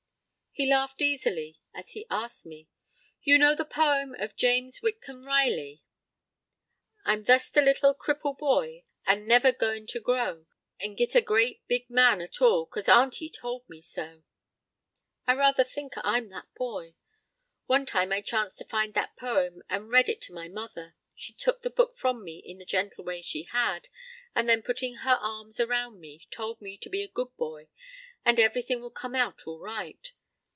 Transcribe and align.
He 0.53 0.67
laughed 0.69 1.01
easily 1.01 1.61
as 1.73 1.91
he 1.91 2.05
asked 2.09 2.45
me, 2.45 2.67
"You 3.21 3.37
know 3.37 3.55
the 3.55 3.63
poem 3.63 4.13
of 4.15 4.35
James 4.35 4.79
Whitcomb 4.79 5.25
Riley, 5.25 5.81
'I'm 7.05 7.23
th'ust 7.23 7.55
a 7.55 7.61
little 7.61 7.95
cripple 7.95 8.37
boy 8.37 8.83
An' 9.05 9.25
never 9.25 9.53
going 9.53 9.87
to 9.87 10.01
grow, 10.01 10.47
An' 10.77 10.95
git 10.95 11.15
a 11.15 11.21
great 11.21 11.65
big 11.69 11.89
man 11.89 12.19
at 12.19 12.41
all, 12.41 12.65
'Cause 12.65 12.89
auntie 12.89 13.29
told 13.29 13.63
me 13.69 13.79
so.' 13.79 14.23
"I 15.25 15.35
rather 15.35 15.63
think 15.63 15.93
I'm 15.95 16.27
that 16.31 16.53
boy. 16.57 16.95
One 17.67 17.85
time 17.85 18.11
I 18.11 18.19
chanced 18.19 18.57
to 18.57 18.65
find 18.65 18.93
that 18.93 19.15
poem 19.15 19.61
and 19.69 19.89
read 19.89 20.09
it 20.09 20.19
to 20.23 20.33
my 20.33 20.49
mother. 20.49 20.97
She 21.15 21.31
took 21.31 21.61
the 21.61 21.69
book 21.69 21.95
from 21.95 22.25
me 22.25 22.39
in 22.39 22.57
the 22.57 22.65
gentle 22.65 23.05
way 23.05 23.21
she 23.21 23.43
had, 23.43 23.87
and 24.35 24.49
then 24.49 24.61
putting 24.63 24.95
her 24.97 25.15
arms 25.21 25.61
around 25.61 26.01
me, 26.01 26.27
told 26.29 26.59
me 26.59 26.77
to 26.79 26.89
be 26.89 27.01
a 27.03 27.07
good 27.07 27.33
boy 27.37 27.69
and 28.25 28.37
everything 28.37 28.81
would 28.81 28.93
come 28.95 29.15
out 29.15 29.47
all 29.47 29.59
right. 29.61 30.11